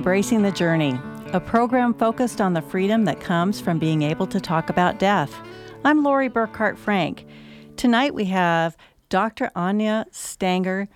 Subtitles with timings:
[0.00, 0.98] Embracing the Journey,
[1.34, 5.30] a program focused on the freedom that comes from being able to talk about death.
[5.84, 7.26] I'm Lori Burkart Frank.
[7.76, 8.78] Tonight we have
[9.10, 9.50] Dr.
[9.54, 10.88] Anya Stanger,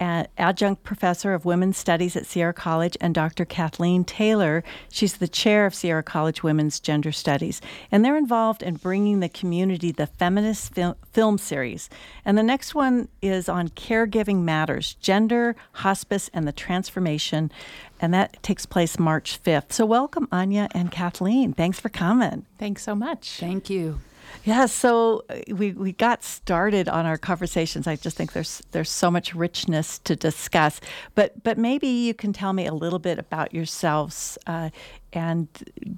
[0.00, 3.44] adjunct professor of women's studies at Sierra College, and Dr.
[3.44, 4.64] Kathleen Taylor.
[4.90, 7.60] She's the chair of Sierra College Women's Gender Studies.
[7.92, 11.90] And they're involved in bringing the community the feminist fil- film series.
[12.24, 17.52] And the next one is on caregiving matters, gender, hospice, and the transformation.
[18.00, 19.72] And that takes place March 5th.
[19.72, 21.52] So, welcome, Anya and Kathleen.
[21.52, 22.46] Thanks for coming.
[22.58, 23.36] Thanks so much.
[23.38, 24.00] Thank you.
[24.44, 27.86] Yeah, so uh, we, we got started on our conversations.
[27.86, 30.80] I just think there's there's so much richness to discuss.
[31.14, 34.70] But but maybe you can tell me a little bit about yourselves uh,
[35.12, 35.48] and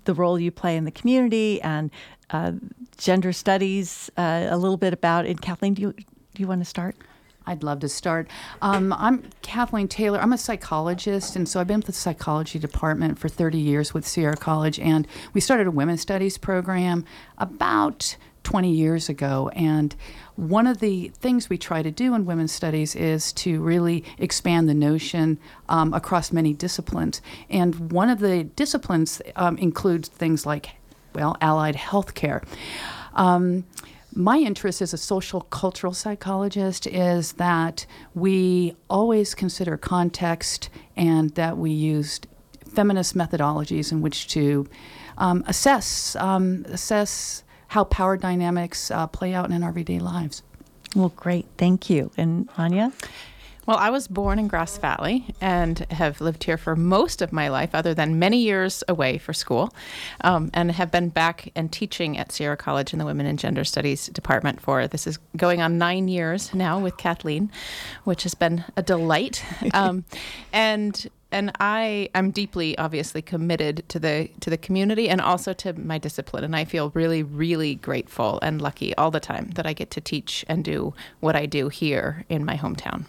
[0.04, 1.90] the role you play in the community and
[2.30, 2.52] uh,
[2.96, 4.10] gender studies.
[4.16, 5.40] Uh, a little bit about it.
[5.40, 6.96] Kathleen, do you do you want to start?
[7.46, 8.28] I'd love to start.
[8.60, 10.20] Um, I'm Kathleen Taylor.
[10.20, 14.06] I'm a psychologist, and so I've been with the psychology department for 30 years with
[14.06, 14.78] Sierra College.
[14.78, 17.04] And we started a women's studies program
[17.38, 19.50] about 20 years ago.
[19.54, 19.94] And
[20.36, 24.68] one of the things we try to do in women's studies is to really expand
[24.68, 27.20] the notion um, across many disciplines.
[27.48, 30.70] And one of the disciplines um, includes things like,
[31.14, 32.44] well, allied healthcare.
[33.14, 33.64] Um,
[34.14, 41.56] my interest as a social cultural psychologist is that we always consider context and that
[41.56, 42.20] we use
[42.74, 44.66] feminist methodologies in which to
[45.18, 50.42] um, assess um, assess how power dynamics uh, play out in our everyday lives.
[50.94, 51.46] Well, great.
[51.56, 52.10] Thank you.
[52.18, 52.92] And Anya?
[53.64, 57.48] Well, I was born in Grass Valley and have lived here for most of my
[57.48, 59.72] life, other than many years away for school,
[60.20, 63.64] um, and have been back and teaching at Sierra College in the Women and Gender
[63.64, 67.50] Studies department for this is going on nine years now with Kathleen,
[68.04, 69.42] which has been a delight.
[69.74, 70.04] Um,
[70.52, 75.72] and and I am deeply obviously committed to the to the community and also to
[75.72, 79.72] my discipline and I feel really really grateful and lucky all the time that I
[79.72, 83.06] get to teach and do what I do here in my hometown.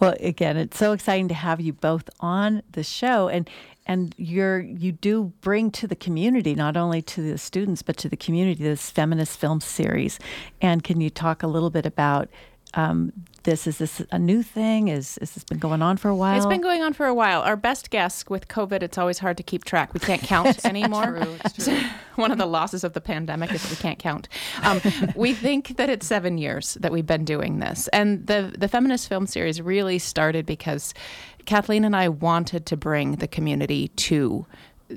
[0.00, 3.48] Well, again, it's so exciting to have you both on the show and
[3.86, 8.08] and you're you do bring to the community not only to the students but to
[8.08, 10.18] the community this feminist film series.
[10.60, 12.28] And can you talk a little bit about
[12.74, 13.66] um, this?
[13.66, 14.88] Is this a new thing?
[14.88, 16.36] Is, is this been going on for a while?
[16.36, 17.42] It's been going on for a while.
[17.42, 19.94] Our best guess with COVID, it's always hard to keep track.
[19.94, 21.18] We can't count anymore.
[21.18, 21.80] True, true.
[22.16, 24.28] One of the losses of the pandemic is that we can't count.
[24.62, 24.80] Um,
[25.16, 29.08] we think that it's seven years that we've been doing this, and the the feminist
[29.08, 30.94] film series really started because
[31.46, 34.46] Kathleen and I wanted to bring the community to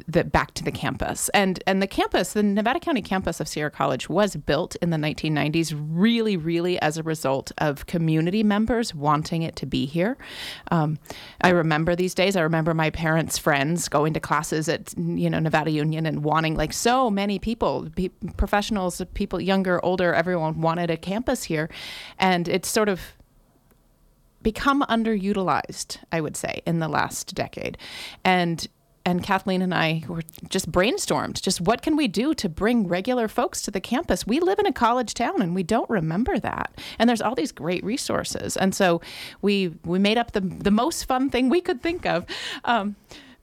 [0.08, 1.30] the back to the campus.
[1.30, 4.98] And and the campus, the Nevada County campus of Sierra College was built in the
[4.98, 10.18] 1990s really really as a result of community members wanting it to be here.
[10.72, 10.98] Um,
[11.42, 12.36] I remember these days.
[12.36, 16.56] I remember my parents' friends going to classes at you know Nevada Union and wanting
[16.56, 21.70] like so many people, pe- professionals, people younger, older, everyone wanted a campus here.
[22.20, 23.02] And it's sort of
[24.42, 27.78] become underutilized, I would say, in the last decade.
[28.24, 28.68] And
[29.06, 33.28] and Kathleen and I were just brainstormed just what can we do to bring regular
[33.28, 34.26] folks to the campus.
[34.26, 36.80] We live in a college town and we don't remember that.
[37.00, 38.56] And there's all these great resources.
[38.56, 39.02] And so
[39.42, 42.26] we we made up the the most fun thing we could think of.
[42.64, 42.96] Um,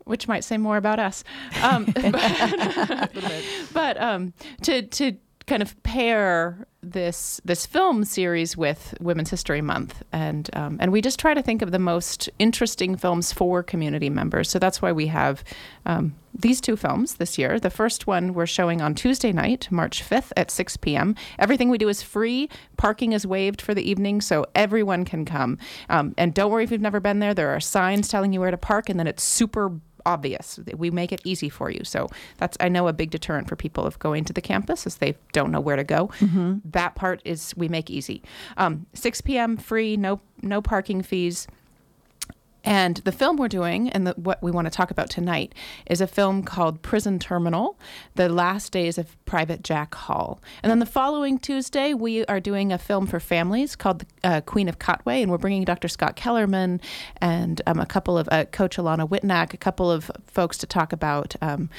[0.04, 1.22] which might say more about us,
[1.62, 3.10] um, but,
[3.72, 4.32] but um,
[4.62, 5.12] to to
[5.50, 11.02] kind of pair this this film series with Women's History Month, and um, and we
[11.02, 14.48] just try to think of the most interesting films for community members.
[14.48, 15.42] So that's why we have
[15.84, 17.58] um, these two films this year.
[17.58, 21.16] The first one we're showing on Tuesday night, March fifth at six p.m.
[21.38, 22.48] Everything we do is free.
[22.76, 25.58] Parking is waived for the evening, so everyone can come.
[25.88, 27.34] Um, and don't worry if you've never been there.
[27.34, 30.58] There are signs telling you where to park, and then it's super obvious.
[30.76, 31.84] We make it easy for you.
[31.84, 32.08] So
[32.38, 35.16] that's I know a big deterrent for people of going to the campus is they
[35.32, 36.08] don't know where to go.
[36.20, 36.58] Mm-hmm.
[36.64, 38.22] That part is we make easy.
[38.56, 39.56] Um, 6 p.m.
[39.56, 41.46] free, no no parking fees.
[42.64, 45.54] And the film we're doing, and the, what we want to talk about tonight,
[45.86, 47.78] is a film called Prison Terminal
[48.14, 50.42] The Last Days of Private Jack Hall.
[50.62, 54.68] And then the following Tuesday, we are doing a film for families called uh, Queen
[54.68, 55.22] of Katwe.
[55.22, 55.88] and we're bringing Dr.
[55.88, 56.80] Scott Kellerman
[57.20, 60.92] and um, a couple of, uh, Coach Alana Whitnack, a couple of folks to talk
[60.92, 61.36] about.
[61.40, 61.70] Um,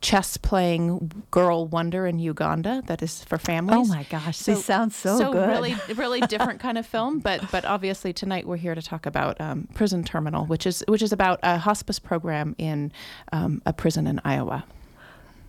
[0.00, 3.88] chess playing girl wonder in Uganda that is for families.
[3.88, 5.48] Oh my gosh, so, this sounds so, so good.
[5.48, 7.20] really, really different kind of film.
[7.20, 11.02] But but obviously tonight we're here to talk about um, Prison Terminal, which is which
[11.02, 12.92] is about a hospice program in
[13.32, 14.64] um, a prison in Iowa.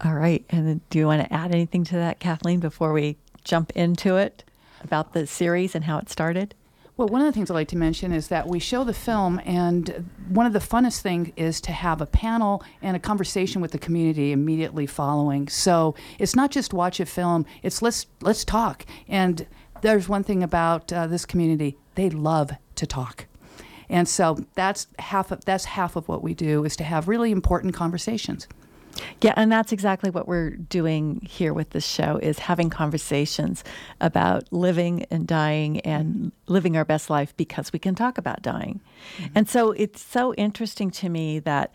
[0.04, 3.72] All right, and do you want to add anything to that, Kathleen, before we jump
[3.76, 4.44] into it
[4.84, 6.54] about the series and how it started?
[6.98, 9.40] Well, one of the things I'd like to mention is that we show the film,
[9.46, 13.72] and one of the funnest things is to have a panel and a conversation with
[13.72, 15.48] the community immediately following.
[15.48, 18.84] So it's not just watch a film; it's let's let's talk.
[19.08, 19.46] And
[19.82, 23.28] there's one thing about uh, this community: they love to talk,
[23.90, 27.30] and so that's half of that's half of what we do is to have really
[27.32, 28.48] important conversations.
[29.22, 33.64] Yeah, and that's exactly what we're doing here with this show is having conversations
[34.00, 38.82] about living and dying and living our best life because we can talk about dying.
[39.18, 39.34] Mm-hmm.
[39.36, 41.72] And so it's so interesting to me that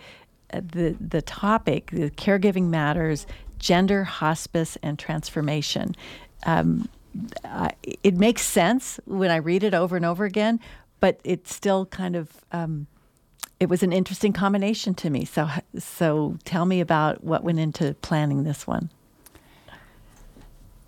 [0.52, 3.26] uh, the the topic, the caregiving matters,
[3.58, 5.94] gender, hospice, and transformation.
[6.44, 6.88] Um,
[7.44, 7.68] uh,
[8.02, 10.60] it makes sense when I read it over and over again,
[11.00, 12.86] but it's still kind of um,
[13.62, 15.24] it was an interesting combination to me.
[15.24, 15.48] So,
[15.78, 18.90] so tell me about what went into planning this one.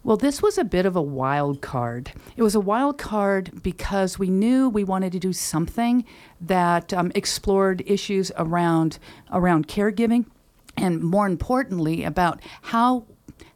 [0.02, 2.10] Well, this was a bit of a wild card.
[2.36, 6.04] It was a wild card because we knew we wanted to do something
[6.40, 8.98] that um, explored issues around
[9.30, 10.26] around caregiving,
[10.76, 13.06] and more importantly, about how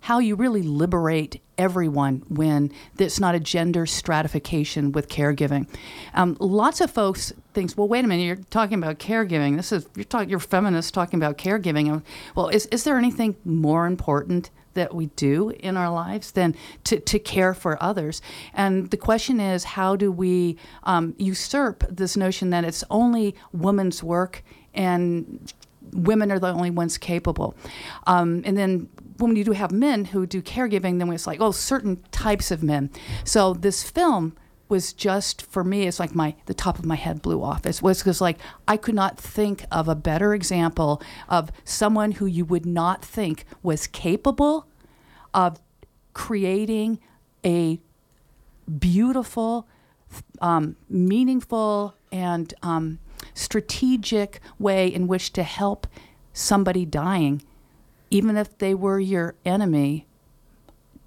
[0.03, 5.69] how you really liberate everyone when there's not a gender stratification with caregiving.
[6.15, 9.57] Um, lots of folks think, well, wait a minute, you're talking about caregiving.
[9.57, 12.03] This is you're talking, you're feminists talking about caregiving.
[12.37, 14.51] Well, is is there anything more important?
[14.75, 18.23] that we do in our lives than to, to care for others.
[18.55, 24.05] And the question is, how do we um, usurp this notion that it's only women's
[24.05, 24.45] work
[24.75, 25.53] and
[25.93, 27.57] women are the only ones capable?
[28.07, 31.51] Um, and then when you do have men who do caregiving, then it's like, oh,
[31.51, 32.91] certain types of men.
[33.25, 34.37] So this film
[34.69, 37.81] was just for me it's like my the top of my head blew off it
[37.83, 42.45] was because like i could not think of a better example of someone who you
[42.45, 44.67] would not think was capable
[45.35, 45.61] of
[46.13, 46.99] creating
[47.45, 47.79] a
[48.79, 49.67] beautiful
[50.41, 52.99] um, meaningful and um,
[53.35, 55.87] strategic way in which to help
[56.33, 57.43] somebody dying
[58.11, 60.07] even if they were your enemy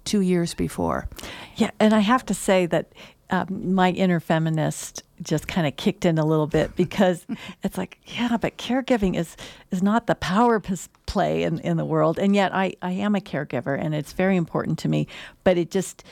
[0.04, 1.08] two years before.
[1.56, 2.92] Yeah, and I have to say that
[3.32, 7.26] um, my inner feminist just kind of kicked in a little bit because
[7.64, 9.36] it's like, yeah, but caregiving is
[9.70, 10.62] is not the power
[11.06, 14.36] play in, in the world, and yet I, I am a caregiver and it's very
[14.36, 15.08] important to me.
[15.42, 16.04] But it just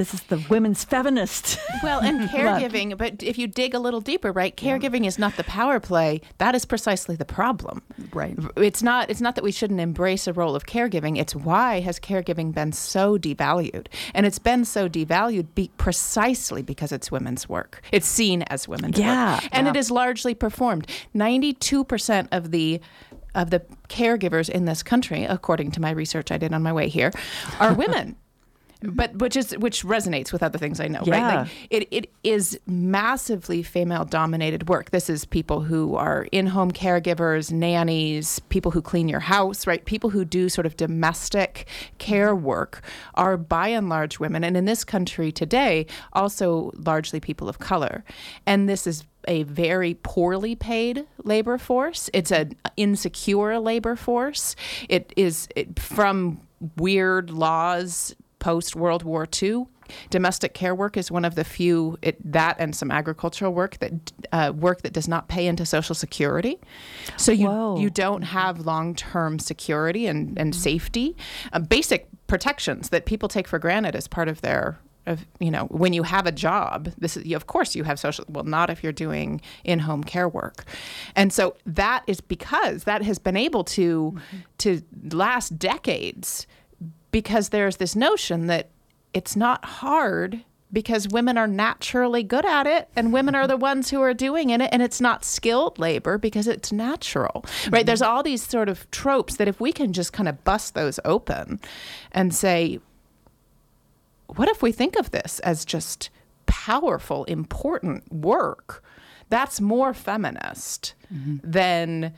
[0.00, 1.58] this is the women's feminist.
[1.82, 4.54] Well, and caregiving, but if you dig a little deeper, right?
[4.54, 5.08] Caregiving yeah.
[5.08, 6.20] is not the power play.
[6.36, 7.80] That is precisely the problem.
[8.12, 8.36] Right.
[8.56, 11.18] It's not it's not that we shouldn't embrace a role of caregiving.
[11.18, 13.86] It's why has caregiving been so devalued?
[14.14, 17.82] And it's been so devalued be, precisely because it's women's work.
[17.92, 19.48] It's seen as women's yeah, work.
[19.52, 19.70] And yeah.
[19.70, 20.86] it is largely performed.
[21.14, 22.80] 92% of the
[23.34, 26.88] of the caregivers in this country, according to my research I did on my way
[26.88, 27.10] here,
[27.58, 28.16] are women.
[28.82, 31.14] but which is which resonates with other things I know, yeah.
[31.14, 31.38] right?
[31.40, 34.90] Like it, it is massively female dominated work.
[34.90, 39.84] This is people who are in home caregivers, nannies, people who clean your house, right?
[39.84, 41.66] People who do sort of domestic
[41.98, 42.82] care work
[43.14, 48.04] are by and large women, and in this country today, also largely people of color.
[48.46, 52.08] And this is a very poorly paid labor force.
[52.14, 54.56] It's an insecure labor force.
[54.88, 56.40] It is it, from
[56.76, 59.66] weird laws post World War II.
[60.08, 64.12] Domestic care work is one of the few it, that and some agricultural work that
[64.32, 66.58] uh, work that does not pay into Social Security.
[67.16, 67.78] So you Whoa.
[67.78, 71.16] you don't have long term security and and safety,
[71.52, 75.64] uh, basic protections that people take for granted as part of their of you know
[75.64, 78.82] when you have a job this is of course you have social well not if
[78.82, 80.64] you're doing in-home care work
[81.16, 84.36] and so that is because that has been able to mm-hmm.
[84.58, 86.46] to last decades
[87.10, 88.68] because there's this notion that
[89.12, 93.90] it's not hard because women are naturally good at it and women are the ones
[93.90, 97.86] who are doing it and it's not skilled labor because it's natural right mm-hmm.
[97.86, 101.00] there's all these sort of tropes that if we can just kind of bust those
[101.04, 101.60] open
[102.12, 102.78] and say
[104.36, 106.10] what if we think of this as just
[106.46, 108.82] powerful important work
[109.28, 111.36] that's more feminist mm-hmm.
[111.42, 112.12] than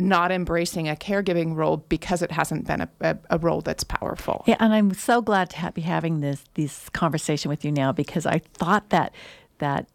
[0.00, 4.44] not embracing a caregiving role because it hasn't been a, a, a role that's powerful.
[4.46, 8.26] Yeah, and I'm so glad to be having this this conversation with you now because
[8.26, 9.14] I thought that
[9.58, 9.86] that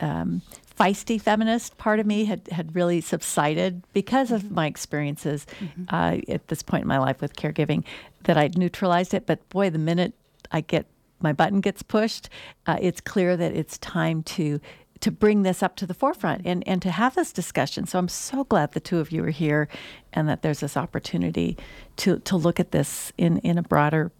[0.00, 0.42] um,
[0.78, 5.84] feisty feminist part of me had, had really subsided because of my experiences mm-hmm.
[5.88, 7.84] uh, at this point in my life with caregiving
[8.24, 9.26] that I'd neutralized it.
[9.26, 10.14] But boy, the minute
[10.52, 10.86] I get
[11.20, 12.28] my button gets pushed,
[12.66, 14.60] uh, it's clear that it's time to
[15.00, 17.86] to bring this up to the forefront and, and to have this discussion.
[17.86, 19.68] So I'm so glad the two of you are here
[20.12, 21.56] and that there's this opportunity
[21.98, 24.10] to, to look at this in, in a broader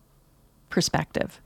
[0.70, 1.40] perspective.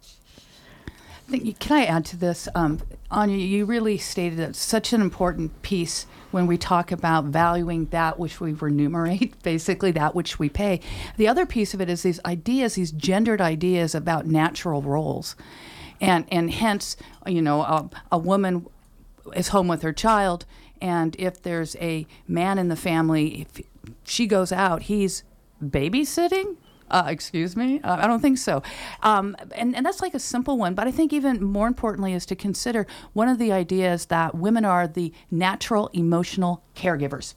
[1.31, 2.49] can I add to this?
[2.55, 7.87] Um, Anya, you really stated that such an important piece when we talk about valuing
[7.87, 10.81] that which we remunerate, basically that which we pay.
[11.17, 15.37] The other piece of it is these ideas, these gendered ideas about natural roles.
[16.01, 16.97] And, and hence,
[17.27, 18.67] you know, a, a woman
[19.35, 20.47] is home with her child,
[20.81, 23.65] and if there's a man in the family, if
[24.05, 25.25] she goes out, he's
[25.63, 26.57] babysitting
[26.93, 27.81] uh, excuse me?
[27.81, 28.63] Uh, I don't think so.
[29.03, 30.75] Um, and, and that's like a simple one.
[30.75, 34.65] But I think even more importantly is to consider one of the ideas that women
[34.65, 37.35] are the natural emotional caregivers.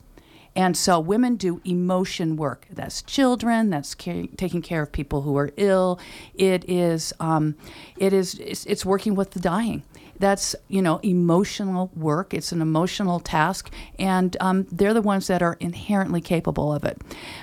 [0.57, 2.65] And so women do emotion work.
[2.69, 3.69] That's children.
[3.69, 5.99] That's taking care of people who are ill.
[6.33, 7.13] It is.
[7.19, 7.55] Um,
[7.97, 8.35] it is.
[8.35, 9.83] It's, it's working with the dying
[10.19, 12.33] that's you know emotional work.
[12.33, 17.01] It's an emotional task and um, they're the ones that are inherently capable of it.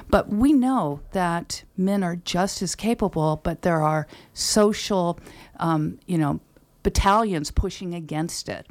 [0.09, 5.19] But we know that men are just as capable but there are social
[5.59, 6.41] um, you know
[6.83, 8.67] battalions pushing against it.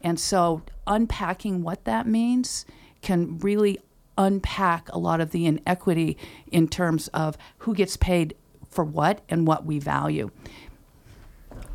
[0.00, 2.66] And so unpacking what that means
[3.00, 3.78] can really
[4.16, 6.16] unpack a lot of the inequity
[6.50, 8.36] in terms of who gets paid
[8.68, 10.30] for what and what we value.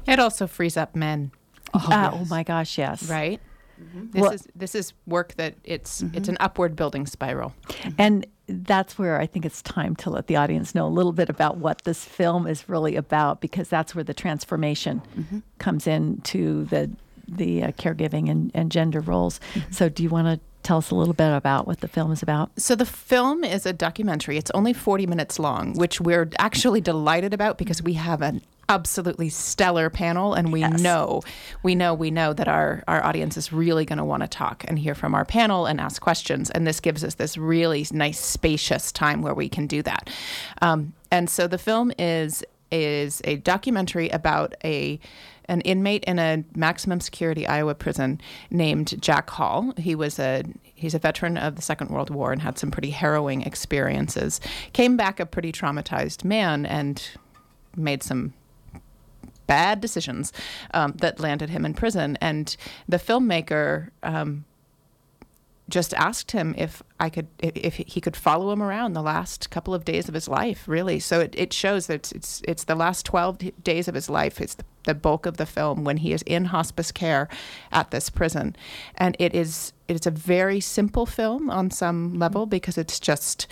[0.06, 1.32] It also frees up men
[1.74, 2.14] Oh, uh, yes.
[2.16, 3.10] oh my gosh, yes.
[3.10, 3.40] Right.
[3.82, 4.12] Mm-hmm.
[4.12, 6.18] This well, is this is work that it's mm-hmm.
[6.18, 7.54] it's an upward building spiral.
[7.98, 11.30] And that's where I think it's time to let the audience know a little bit
[11.30, 15.40] about what this film is really about because that's where the transformation mm-hmm.
[15.60, 16.90] comes into the
[17.28, 19.40] the uh, caregiving and, and gender roles.
[19.54, 19.72] Mm-hmm.
[19.72, 22.22] So do you want to tell us a little bit about what the film is
[22.22, 22.52] about?
[22.60, 24.38] So, the film is a documentary.
[24.38, 29.30] It's only 40 minutes long, which we're actually delighted about because we have an absolutely
[29.30, 30.80] stellar panel and we yes.
[30.80, 31.22] know
[31.64, 34.64] we know we know that our our audience is really going to want to talk
[34.68, 38.20] and hear from our panel and ask questions and this gives us this really nice
[38.20, 40.08] spacious time where we can do that
[40.62, 45.00] um, and so the film is is a documentary about a
[45.46, 48.22] an inmate in a maximum security Iowa prison
[48.52, 49.74] named Jack Hall.
[49.78, 50.44] He was a
[50.76, 54.40] he's a veteran of the Second World War and had some pretty harrowing experiences.
[54.74, 57.04] Came back a pretty traumatized man and
[57.76, 58.34] made some
[59.48, 60.32] bad decisions
[60.76, 62.16] um, that landed him in prison.
[62.22, 62.56] And
[62.88, 64.46] the filmmaker um,
[65.70, 69.74] just asked him if I could, if, he could follow him around the last couple
[69.74, 70.68] of days of his life.
[70.68, 74.10] Really, so it, it shows that it's, it's, it's the last twelve days of his
[74.10, 74.42] life.
[74.42, 77.28] It's the, the bulk of the film when he is in hospice care
[77.72, 78.56] at this prison,
[78.96, 83.48] and it is it's a very simple film on some level because it's just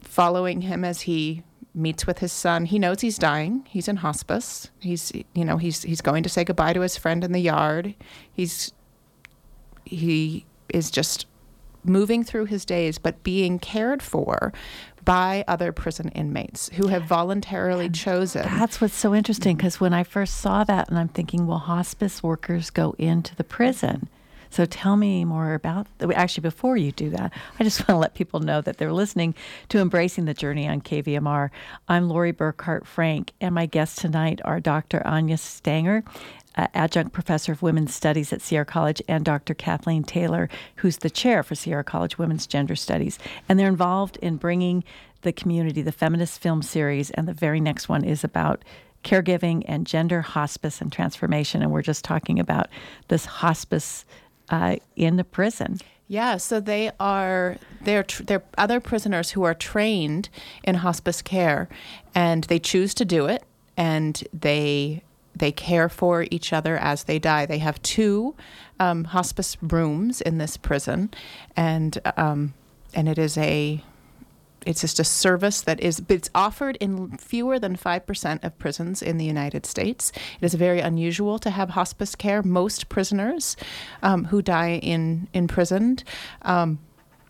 [0.00, 1.42] following him as he
[1.74, 2.66] meets with his son.
[2.66, 3.66] He knows he's dying.
[3.68, 4.70] He's in hospice.
[4.80, 7.94] He's you know he's he's going to say goodbye to his friend in the yard.
[8.32, 8.72] He's
[9.84, 11.26] he is just
[11.84, 14.52] moving through his days, but being cared for
[15.04, 18.42] by other prison inmates who have voluntarily chosen.
[18.42, 22.22] That's what's so interesting because when I first saw that, and I'm thinking, well, hospice
[22.22, 24.08] workers go into the prison.
[24.52, 25.86] So tell me more about.
[26.14, 29.34] Actually, before you do that, I just want to let people know that they're listening
[29.70, 31.48] to Embracing the Journey on KVMR.
[31.88, 35.04] I'm Lori Burkart Frank, and my guests tonight are Dr.
[35.06, 36.04] Anya Stanger,
[36.56, 39.54] uh, adjunct professor of women's studies at Sierra College, and Dr.
[39.54, 43.18] Kathleen Taylor, who's the chair for Sierra College Women's Gender Studies.
[43.48, 44.84] And they're involved in bringing
[45.22, 48.64] the community the feminist film series, and the very next one is about
[49.04, 51.62] caregiving and gender hospice and transformation.
[51.62, 52.68] And we're just talking about
[53.08, 54.04] this hospice
[54.50, 55.78] uh, in the prison.
[56.08, 60.28] Yeah, so they are they're tr- they're other prisoners who are trained
[60.62, 61.68] in hospice care,
[62.14, 63.44] and they choose to do it,
[63.76, 65.02] and they
[65.34, 67.46] they care for each other as they die.
[67.46, 68.34] They have two
[68.78, 71.10] um, hospice rooms in this prison,
[71.56, 72.54] and um,
[72.94, 73.82] and it is a
[74.66, 79.18] it's just a service that is it's offered in fewer than 5% of prisons in
[79.18, 80.12] the United States.
[80.40, 82.42] It is very unusual to have hospice care.
[82.42, 83.56] Most prisoners
[84.02, 86.04] um, who die in imprisoned
[86.42, 86.78] um,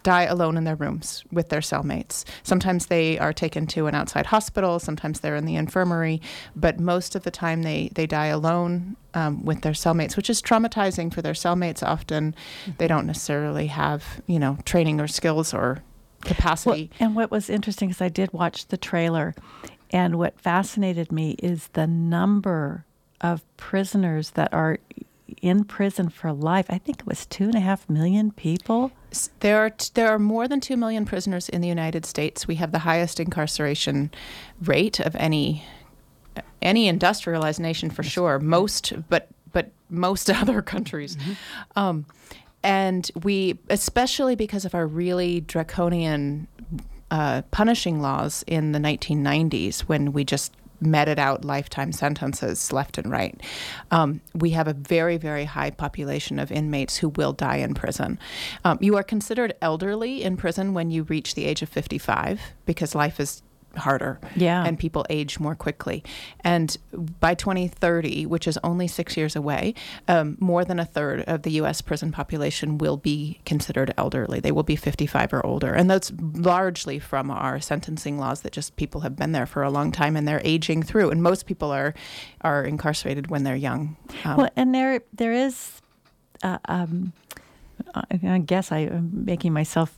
[0.03, 2.25] die alone in their rooms with their cellmates.
[2.43, 6.21] Sometimes they are taken to an outside hospital, sometimes they're in the infirmary,
[6.57, 10.43] but most of the time they, they die alone um, with their cellmates, which is
[10.43, 11.83] traumatizing for their cellmates.
[11.83, 12.35] Often
[12.79, 15.83] they don't necessarily have, you know, training or skills or
[16.23, 16.91] capacity.
[16.99, 19.35] Well, and what was interesting is I did watch the trailer,
[19.91, 22.87] and what fascinated me is the number
[23.21, 24.79] of prisoners that are
[25.43, 26.67] in prison for life.
[26.71, 28.93] I think it was two and a half million people.
[29.41, 32.47] There are t- there are more than two million prisoners in the United States.
[32.47, 34.13] We have the highest incarceration
[34.63, 35.65] rate of any
[36.63, 38.39] any industrialized nation for sure.
[38.39, 41.17] Most, but but most other countries.
[41.17, 41.33] Mm-hmm.
[41.77, 42.07] Um,
[42.63, 46.47] and we, especially because of our really draconian
[47.11, 50.53] uh, punishing laws in the 1990s, when we just
[50.83, 53.41] meted out lifetime sentences left and right.
[53.91, 58.19] Um, we have a very, very high population of inmates who will die in prison.
[58.65, 62.95] Um, you are considered elderly in prison when you reach the age of 55 because
[62.95, 63.43] life is
[63.77, 64.21] harder.
[64.37, 64.65] Yeah.
[64.65, 66.03] And people age more quickly.
[66.41, 66.77] And
[67.21, 69.75] by 2030, which is only six years away,
[70.09, 71.81] um, more than a third of the U.S.
[71.81, 74.41] prison population will be considered elderly.
[74.41, 75.73] They will be 55 or older.
[75.73, 79.71] And that's largely from our sentencing laws that just people have been there for a
[79.71, 81.11] long time and they're aging through.
[81.11, 81.95] And most people are,
[82.41, 83.97] are incarcerated when they're young.
[84.25, 85.81] Um, well, and there, there is,
[86.43, 87.13] uh, um,
[87.95, 89.97] I guess I am making myself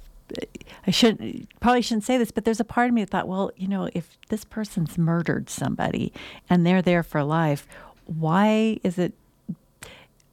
[0.87, 3.51] I should probably shouldn't say this, but there's a part of me that thought, well,
[3.57, 6.13] you know, if this person's murdered somebody
[6.49, 7.67] and they're there for life,
[8.07, 9.15] why is it?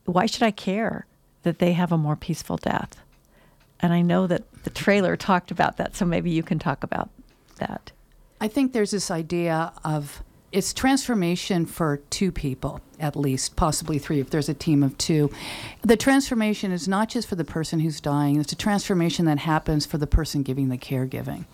[0.06, 1.06] Why should I care
[1.44, 3.02] that they have a more peaceful death?
[3.80, 7.10] And I know that the trailer talked about that, so maybe you can talk about
[7.58, 7.92] that.
[8.40, 14.20] I think there's this idea of it's transformation for two people at least possibly three
[14.20, 15.32] if there's a team of two.
[15.82, 19.86] The transformation is not just for the person who's dying it's a transformation that happens
[19.86, 21.46] for the person giving the caregiving.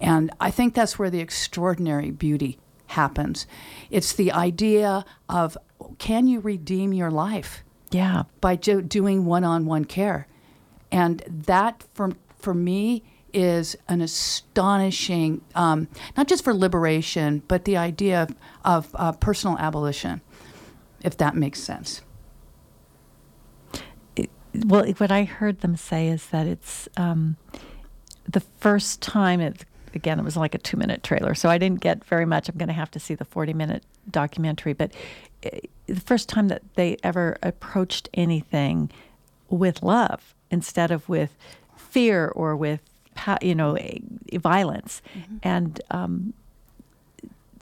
[0.00, 2.58] And i think that's where the extraordinary beauty
[2.92, 3.46] happens.
[3.90, 5.56] It's the idea of
[5.98, 8.24] can you redeem your life yeah.
[8.40, 10.26] by do- doing one-on-one care?
[10.90, 17.76] And that for for me is an astonishing, um, not just for liberation, but the
[17.76, 18.34] idea of,
[18.64, 20.20] of uh, personal abolition,
[21.02, 22.02] if that makes sense.
[24.16, 27.36] It, well, what I heard them say is that it's um,
[28.28, 31.80] the first time it, again, it was like a two minute trailer, so I didn't
[31.80, 32.48] get very much.
[32.48, 34.92] I'm going to have to see the 40 minute documentary, but
[35.44, 35.50] uh,
[35.86, 38.90] the first time that they ever approached anything
[39.48, 41.36] with love instead of with
[41.76, 42.80] fear or with
[43.40, 43.76] you know,
[44.34, 45.36] violence, mm-hmm.
[45.42, 46.34] and um,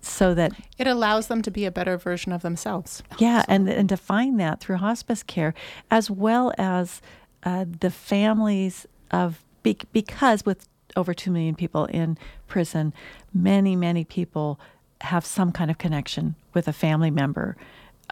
[0.02, 3.02] so that it allows them to be a better version of themselves.
[3.18, 5.54] Yeah, and and to find that through hospice care,
[5.90, 7.02] as well as
[7.42, 12.16] uh, the families of because with over two million people in
[12.48, 12.92] prison,
[13.34, 14.58] many many people
[15.02, 17.56] have some kind of connection with a family member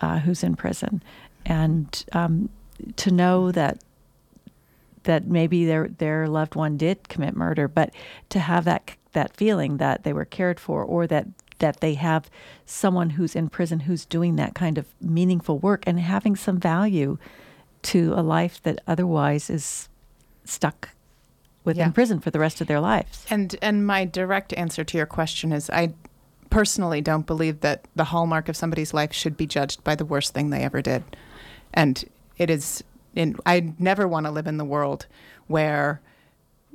[0.01, 1.03] uh, who's in prison,
[1.47, 2.49] and um,
[2.97, 3.83] to know that
[5.05, 7.93] that maybe their their loved one did commit murder, but
[8.31, 11.27] to have that that feeling that they were cared for or that
[11.59, 12.31] that they have
[12.67, 17.19] someone who's in prison who's doing that kind of meaningful work and having some value
[17.83, 19.89] to a life that otherwise is
[20.45, 20.91] stuck
[21.65, 21.93] within yeah.
[21.93, 23.27] prison for the rest of their lives.
[23.31, 25.95] And and my direct answer to your question is I
[26.51, 30.33] personally don't believe that the hallmark of somebody's life should be judged by the worst
[30.33, 31.05] thing they ever did.
[31.75, 32.05] And
[32.39, 32.83] it is
[33.17, 35.07] and I never want to live in the world
[35.47, 36.01] where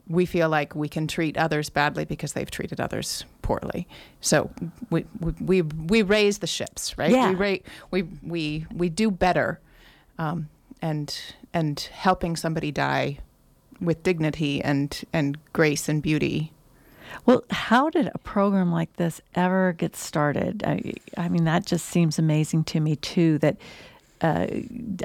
[0.07, 3.87] we feel like we can treat others badly because they've treated others poorly.
[4.21, 4.51] So
[4.89, 7.11] we we we, we raise the ships, right?
[7.11, 7.29] Yeah.
[7.29, 9.59] We ra- we we we do better,
[10.17, 10.49] um,
[10.81, 11.15] and
[11.53, 13.19] and helping somebody die
[13.79, 16.51] with dignity and and grace and beauty.
[17.25, 20.63] Well, how did a program like this ever get started?
[20.65, 23.37] I, I mean, that just seems amazing to me too.
[23.37, 23.57] That
[24.21, 24.47] uh,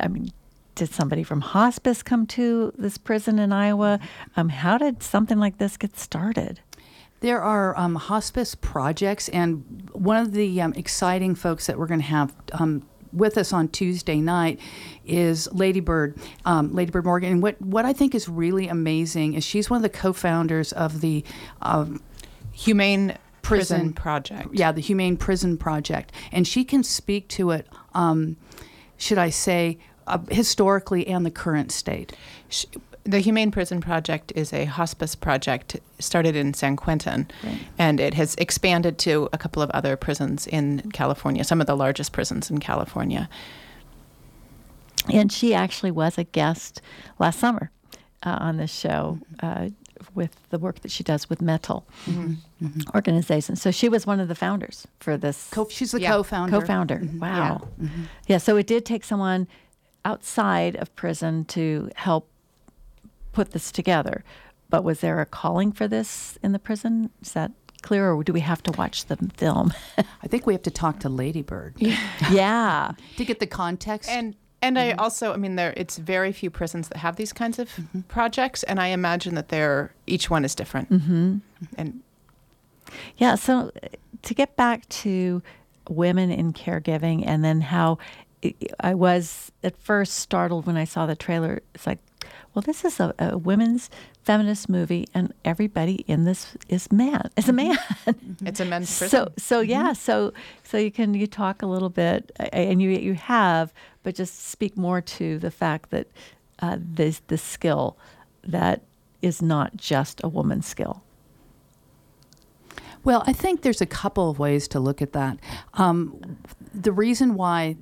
[0.01, 0.33] I mean,
[0.79, 3.99] did somebody from hospice come to this prison in Iowa?
[4.37, 6.61] Um, how did something like this get started?
[7.21, 12.01] There are um, hospice projects, and one of the um, exciting folks that we're going
[12.01, 14.61] to have um, with us on Tuesday night
[15.05, 17.33] is Ladybird, um, Ladybird Morgan.
[17.33, 21.01] And what, what I think is really amazing is she's one of the co-founders of
[21.01, 21.25] the
[21.61, 22.01] um,
[22.53, 24.49] Humane Prison, Prison, Project.
[24.53, 27.67] Yeah, the Humane Prison Project, and she can speak to it.
[27.95, 28.37] Um,
[28.97, 29.79] should I say
[30.09, 32.13] uh, historically and the current state?
[33.05, 37.59] The Humane Prison Project is a hospice project started in San Quentin, right.
[37.79, 41.77] and it has expanded to a couple of other prisons in California, some of the
[41.77, 43.29] largest prisons in California.
[45.13, 46.83] And she actually was a guest
[47.19, 47.71] last summer
[48.25, 49.71] uh, on this show uh,
[50.15, 52.35] with the work that she does with Metal mm-hmm.
[52.63, 52.81] Mm-hmm.
[52.95, 53.57] organization.
[53.57, 55.49] So she was one of the founders for this.
[55.51, 56.11] Co- she's the yeah.
[56.11, 56.61] co-founder.
[56.61, 56.97] Co-founder.
[56.97, 57.21] Mm-hmm.
[57.21, 57.69] Wow.
[57.81, 57.89] Yeah.
[58.27, 58.39] yeah.
[58.39, 59.49] So it did take someone
[60.05, 62.29] outside of prison to help
[63.33, 64.25] put this together.
[64.71, 67.11] But was there a calling for this in the prison?
[67.23, 69.73] Is that clear, or do we have to watch the film?
[69.99, 71.75] I think we have to talk to Ladybird.
[71.79, 71.99] Yeah,
[72.31, 72.93] yeah.
[73.17, 74.11] to get the context.
[74.11, 74.99] And and mm-hmm.
[74.99, 78.01] I also, I mean, there it's very few prisons that have these kinds of mm-hmm.
[78.03, 80.91] projects, and I imagine that they're each one is different.
[80.91, 81.37] Mm-hmm.
[81.77, 82.01] And
[83.17, 83.71] yeah, so
[84.23, 85.43] to get back to
[85.89, 87.99] women in caregiving, and then how
[88.81, 91.63] I was at first startled when I saw the trailer.
[91.75, 91.99] It's like,
[92.55, 93.91] well, this is a, a women's
[94.23, 97.31] feminist movie, and everybody in this is man.
[97.37, 97.79] Is a man.
[98.45, 99.33] It's a men's so prison.
[99.39, 99.93] so yeah.
[99.93, 100.33] So
[100.65, 103.73] so you can you talk a little bit, and you you have,
[104.03, 106.09] but just speak more to the fact that
[106.61, 107.97] uh, this the skill
[108.43, 108.83] that
[109.23, 111.03] is not just a woman's skill.
[113.05, 115.39] Well, I think there's a couple of ways to look at that.
[115.75, 116.39] Um,
[116.75, 117.77] the reason why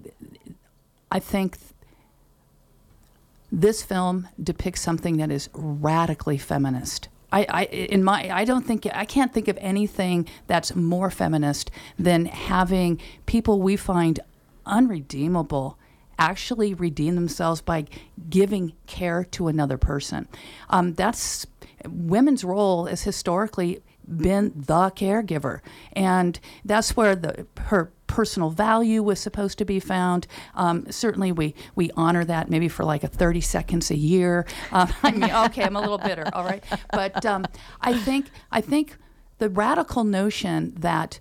[1.17, 1.57] I think
[3.51, 7.09] this film depicts something that is radically feminist.
[7.33, 11.71] I, I, in my, I don't think I can't think of anything that's more feminist
[11.99, 14.21] than having people we find
[14.67, 15.79] unredeemable
[16.19, 17.87] actually redeem themselves by
[18.29, 20.29] giving care to another person.
[20.69, 21.47] Um, that's
[21.89, 25.61] women's role is historically been the caregiver,
[25.95, 30.27] and that's where the her personal value was supposed to be found.
[30.55, 34.47] Um, certainly, we we honor that maybe for like a thirty seconds a year.
[34.73, 37.45] Um, I mean, okay, I'm a little bitter, all right, but um,
[37.83, 38.97] I think I think
[39.37, 41.21] the radical notion that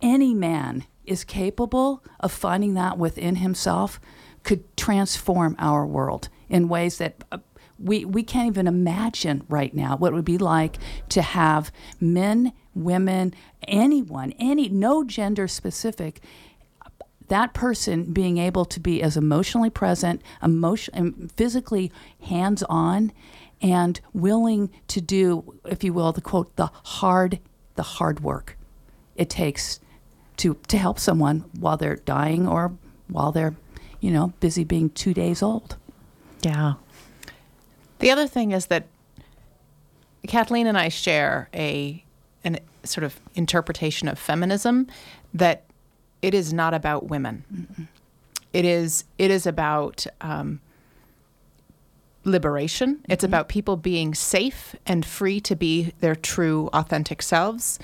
[0.00, 4.00] any man is capable of finding that within himself
[4.42, 7.38] could transform our world in ways that uh,
[7.78, 10.78] we, we can't even imagine right now what it would be like
[11.10, 13.34] to have men, women,
[13.66, 16.20] anyone, any no gender specific,
[17.28, 21.90] that person being able to be as emotionally present, emotion, physically
[22.22, 23.12] hands on,
[23.60, 27.38] and willing to do, if you will, the quote, the hard,
[27.76, 28.56] the hard work
[29.16, 29.80] it takes
[30.38, 32.72] to to help someone while they're dying or
[33.08, 33.54] while they're,
[34.00, 35.76] you know, busy being two days old.
[36.42, 36.74] Yeah.
[38.00, 38.86] The other thing is that
[40.26, 42.04] Kathleen and I share a
[42.44, 44.86] an sort of interpretation of feminism
[45.34, 45.64] that
[46.20, 47.88] it is not about women.
[48.52, 50.60] It is it is about um,
[52.24, 53.04] liberation.
[53.08, 57.78] It's about people being safe and free to be their true, authentic selves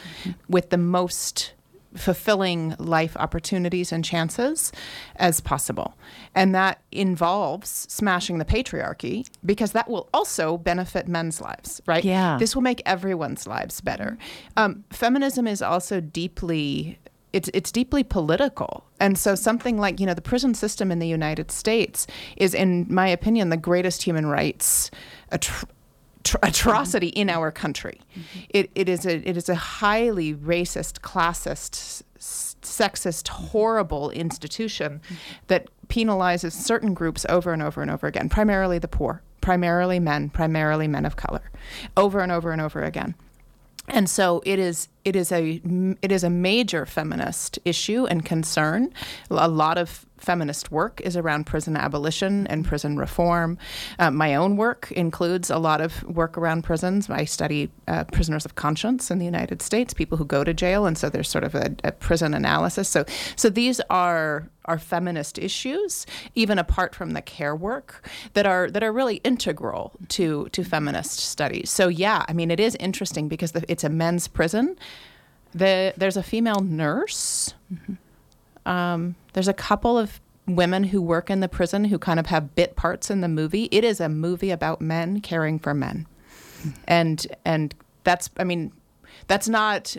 [0.49, 1.53] with the most
[1.97, 4.73] fulfilling life opportunities and chances
[5.17, 5.95] as possible.
[6.35, 12.05] And that involves smashing the patriarchy because that will also benefit men's lives, right?
[12.05, 12.37] Yeah.
[12.39, 14.19] This will make everyone's lives better.
[14.57, 16.99] Um, feminism is also deeply.
[17.35, 18.85] It's, it's deeply political.
[19.01, 22.07] And so, something like, you know, the prison system in the United States
[22.39, 24.91] is, in my opinion, the greatest human rights
[26.29, 27.39] tr- atrocity in mm-hmm.
[27.39, 28.01] our country.
[28.13, 28.39] Mm-hmm.
[28.51, 33.47] It, it is a it is a highly racist, classist, s- sexist, mm-hmm.
[33.47, 35.01] horrible institution
[35.47, 38.29] that penalizes certain groups over and over and over again.
[38.29, 41.51] Primarily the poor, primarily men, primarily men of color,
[41.97, 43.15] over and over and over again.
[43.91, 44.89] And so it is.
[45.05, 45.63] It is a.
[46.03, 48.93] It is a major feminist issue and concern.
[49.31, 53.59] A lot of feminist work is around prison abolition and prison reform.
[53.99, 57.09] Uh, my own work includes a lot of work around prisons.
[57.11, 60.87] I study uh, prisoners of conscience in the United States, people who go to jail,
[60.87, 62.89] and so there's sort of a, a prison analysis.
[62.89, 63.05] So,
[63.37, 66.05] so these are are feminist issues,
[66.35, 71.19] even apart from the care work, that are that are really integral to to feminist
[71.19, 71.71] studies.
[71.71, 74.77] So, yeah, I mean, it is interesting because the, it's a men's prison.
[75.55, 77.55] The, there's a female nurse.
[78.69, 82.55] Um, there's a couple of women who work in the prison who kind of have
[82.55, 83.69] bit parts in the movie.
[83.73, 86.07] It is a movie about men caring for men,
[86.87, 88.73] and and that's I mean,
[89.27, 89.97] that's not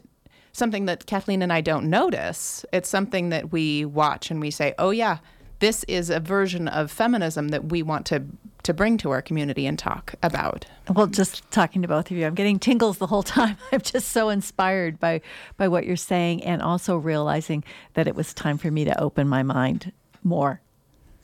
[0.51, 2.63] something that Kathleen and I don't notice.
[2.71, 5.17] It's something that we watch and we say, oh yeah,
[5.59, 8.23] this is a version of feminism that we want to
[8.63, 10.65] to bring to our community and talk about.
[10.93, 13.57] Well, just talking to both of you, I'm getting tingles the whole time.
[13.71, 15.21] I'm just so inspired by
[15.57, 19.27] by what you're saying, and also realizing that it was time for me to open
[19.27, 19.91] my mind
[20.23, 20.61] more.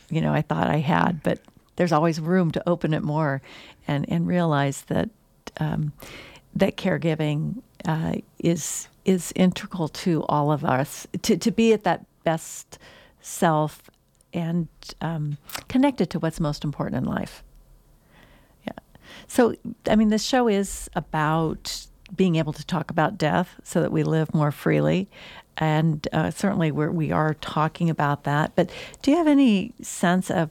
[0.10, 1.40] You know, I thought I had, but
[1.76, 3.42] there's always room to open it more,
[3.88, 5.10] and and realize that
[5.60, 5.94] um,
[6.56, 12.06] that caregiving uh, is is integral to all of us to to be at that
[12.24, 12.80] best
[13.22, 13.90] self
[14.36, 14.68] and
[15.02, 17.44] um, connected to what's most important in life.
[18.68, 18.74] Yeah.
[19.28, 19.56] So,
[19.88, 24.04] I mean, this show is about being able to talk about death so that we
[24.04, 25.10] live more freely.
[25.58, 28.56] And uh, certainly we're, we are talking about that.
[28.56, 28.70] But
[29.02, 30.50] do you have any sense of,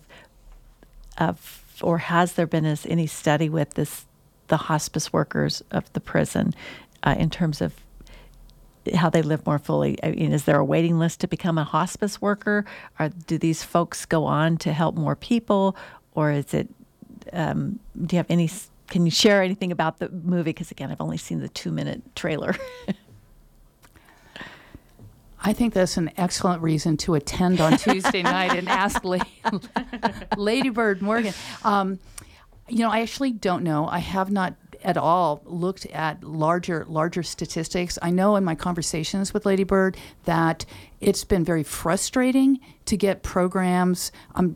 [1.19, 4.07] of or has there been any study with this,
[4.49, 6.55] the hospice workers of the prison
[7.03, 7.84] uh, in terms of
[8.95, 9.97] how they live more fully.
[10.03, 12.65] I mean, is there a waiting list to become a hospice worker?
[12.99, 15.77] Or do these folks go on to help more people,
[16.15, 16.69] or is it?
[17.33, 18.51] Um, do you have any?
[18.89, 20.51] Can you share anything about the movie?
[20.51, 22.55] Because again, I've only seen the two-minute trailer.
[25.47, 29.19] I think that's an excellent reason to attend on Tuesday night and ask La-
[30.39, 31.35] Lady Bird Morgan.
[31.65, 31.99] Um,
[32.67, 33.87] You know, I actually don't know.
[33.87, 37.99] I have not at all looked at larger larger statistics.
[38.03, 40.65] I know in my conversations with Lady Bird that
[41.01, 44.55] it's been very frustrating to get programs um,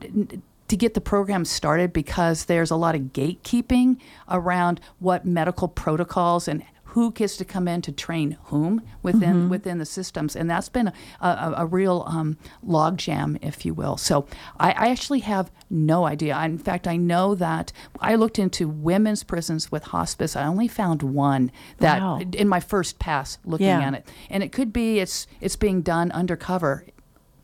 [0.69, 6.47] to get the program started because there's a lot of gatekeeping around what medical protocols
[6.47, 9.48] and who gets to come in to train whom within mm-hmm.
[9.51, 13.98] within the systems, and that's been a, a, a real um, logjam, if you will.
[13.98, 14.27] So
[14.59, 16.38] I, I, actually have no idea.
[16.44, 20.35] In fact, I know that I looked into women's prisons with hospice.
[20.35, 22.20] I only found one that wow.
[22.20, 23.81] in my first pass looking yeah.
[23.81, 26.87] at it, and it could be it's it's being done undercover,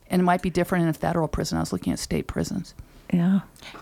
[0.09, 1.59] and it might be different in a federal prison.
[1.59, 2.75] I was looking at state prisons.
[3.15, 3.41] Yeah.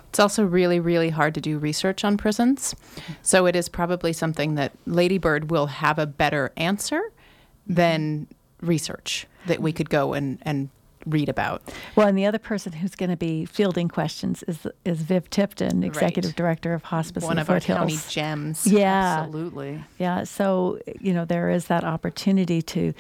[0.08, 2.74] It's also really, really hard to do research on prisons.
[3.22, 7.74] So it is probably something that Ladybird will have a better answer mm-hmm.
[7.74, 8.26] than
[8.60, 10.68] research that we could go and, and
[11.06, 11.62] read about.
[11.96, 15.82] Well, and the other person who's going to be fielding questions is is Viv Tipton,
[15.82, 16.36] executive right.
[16.36, 17.24] director of hospice.
[17.24, 18.66] One of our county gems.
[18.66, 19.84] Yeah, absolutely.
[19.98, 22.92] Yeah, so you know there is that opportunity to,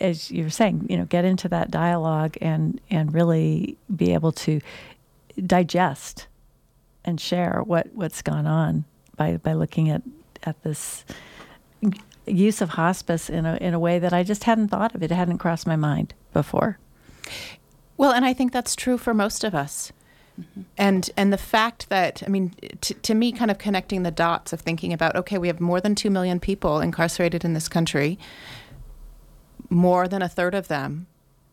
[0.00, 4.60] as you're saying, you know, get into that dialogue and and really be able to
[5.46, 6.26] digest
[7.04, 8.84] and share what, what's gone on
[9.16, 10.02] by, by looking at,
[10.44, 11.04] at this
[12.26, 15.02] use of hospice in a, in a way that I just hadn't thought of.
[15.02, 16.78] It hadn't crossed my mind before.
[17.96, 19.92] Well, and I think that's true for most of us.
[20.40, 20.62] Mm-hmm.
[20.78, 24.52] And and the fact that I mean, t- to me, kind of connecting the dots
[24.52, 28.18] of thinking about okay, we have more than two million people incarcerated in this country.
[29.68, 31.06] More than a third of them,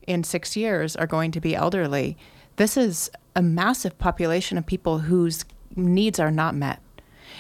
[0.08, 2.18] in six years, are going to be elderly.
[2.60, 5.46] This is a massive population of people whose
[5.78, 6.82] needs are not met.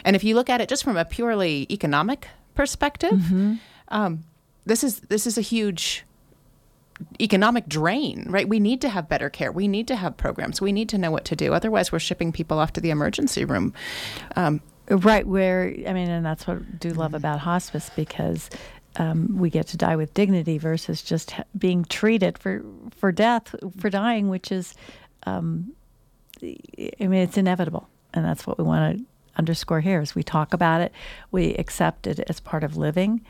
[0.05, 3.55] And if you look at it just from a purely economic perspective, mm-hmm.
[3.89, 4.23] um,
[4.65, 6.05] this is this is a huge
[7.19, 8.47] economic drain, right?
[8.47, 9.51] We need to have better care.
[9.51, 10.61] We need to have programs.
[10.61, 11.53] We need to know what to do.
[11.53, 13.73] Otherwise, we're shipping people off to the emergency room.
[14.37, 15.27] Um, right.
[15.27, 18.49] Where I mean, and that's what I do love about hospice because.
[18.95, 23.91] Um, we get to die with dignity versus just being treated for for death for
[23.91, 24.73] dying, which is
[25.23, 25.73] um,
[26.41, 26.55] I
[26.99, 29.05] mean, it's inevitable, and that's what we want to
[29.37, 29.99] underscore here.
[29.99, 30.91] As we talk about it,
[31.31, 33.21] we accept it as part of living,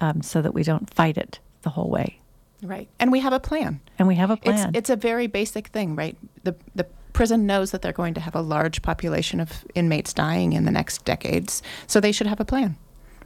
[0.00, 2.20] um, so that we don't fight it the whole way.
[2.62, 3.80] Right, and we have a plan.
[3.98, 4.70] And we have a plan.
[4.70, 6.16] It's, it's a very basic thing, right?
[6.44, 10.52] The the prison knows that they're going to have a large population of inmates dying
[10.52, 12.76] in the next decades, so they should have a plan.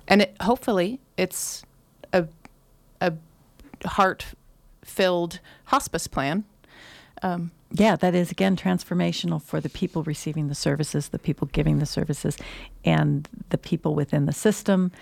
[0.08, 1.62] And it, hopefully, it's
[2.12, 2.26] a
[3.00, 3.14] a
[3.84, 4.26] heart
[4.84, 6.44] filled hospice plan.
[7.22, 11.78] Um, yeah, that is again transformational for the people receiving the services, the people giving
[11.78, 12.36] the services,
[12.84, 14.92] and the people within the system,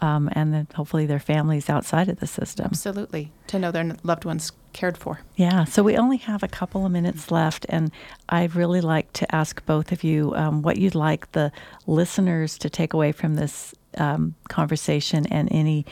[0.00, 2.66] um, and then hopefully their families outside of the system.
[2.66, 5.20] Absolutely, to know their loved ones cared for.
[5.36, 7.92] Yeah, so we only have a couple of minutes left, and
[8.28, 11.52] I'd really like to ask both of you um, what you'd like the
[11.86, 15.86] listeners to take away from this um, conversation and any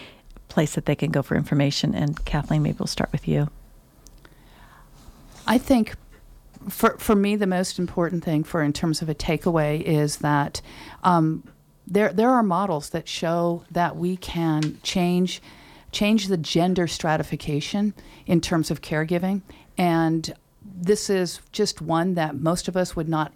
[0.49, 1.95] place that they can go for information.
[1.95, 3.49] And Kathleen, maybe we'll start with you.
[5.47, 5.95] I think
[6.69, 10.61] for for me, the most important thing for in terms of a takeaway is that
[11.03, 11.45] um,
[11.87, 15.43] there there are models that show that we can change
[15.93, 17.95] change the gender stratification
[18.27, 19.43] in terms of caregiving,
[19.77, 23.33] and this is just one that most of us would not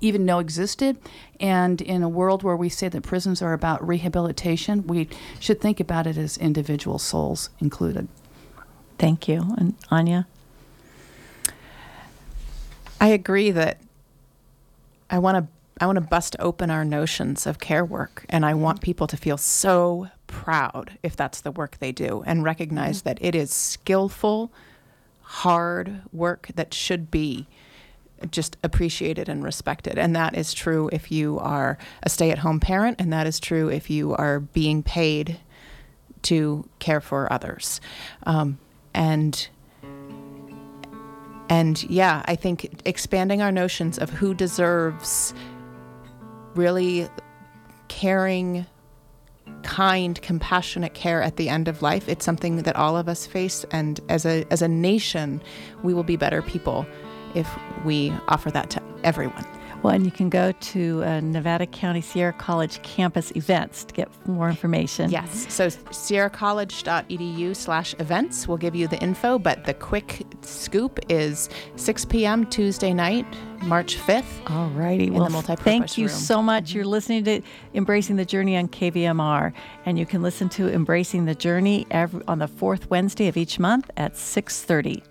[0.00, 0.98] even know existed.
[1.40, 5.08] And in a world where we say that prisons are about rehabilitation, we
[5.40, 8.08] should think about it as individual souls included.
[8.98, 9.54] Thank you.
[9.56, 10.26] And Anya?
[13.00, 13.80] I agree that
[15.10, 18.54] I want to I want to bust open our notions of care work and I
[18.54, 23.08] want people to feel so proud if that's the work they do and recognize mm-hmm.
[23.10, 24.50] that it is skillful
[25.20, 27.46] hard work that should be
[28.30, 29.98] just appreciated and respected.
[29.98, 33.40] And that is true if you are a stay at home parent, and that is
[33.40, 35.38] true if you are being paid
[36.22, 37.80] to care for others.
[38.24, 38.58] Um,
[38.94, 39.48] and
[41.48, 45.32] and yeah, I think expanding our notions of who deserves
[46.54, 47.08] really
[47.88, 48.66] caring,
[49.62, 53.64] kind, compassionate care at the end of life, it's something that all of us face.
[53.70, 55.40] And as a, as a nation,
[55.82, 56.86] we will be better people
[57.34, 57.48] if
[57.84, 59.46] we offer that to everyone.
[59.82, 64.08] Well, and you can go to uh, Nevada County Sierra College campus events to get
[64.26, 65.10] more information.
[65.10, 65.46] Yes.
[65.52, 72.04] So sierracollege.edu slash events will give you the info, but the quick scoop is 6
[72.06, 72.46] p.m.
[72.46, 73.26] Tuesday night,
[73.62, 74.50] March 5th.
[74.50, 75.06] All righty.
[75.06, 76.16] In well, thank you room.
[76.16, 76.72] so much.
[76.72, 77.42] You're listening to
[77.74, 79.52] Embracing the Journey on KVMR,
[79.84, 83.58] and you can listen to Embracing the Journey every, on the fourth Wednesday of each
[83.58, 85.02] month at 630.